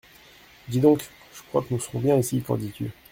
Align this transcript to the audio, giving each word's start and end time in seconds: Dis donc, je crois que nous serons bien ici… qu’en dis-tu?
Dis 0.67 0.79
donc, 0.79 0.99
je 1.31 1.43
crois 1.49 1.61
que 1.61 1.67
nous 1.75 1.79
serons 1.79 1.99
bien 1.99 2.17
ici… 2.17 2.41
qu’en 2.41 2.57
dis-tu? 2.57 2.89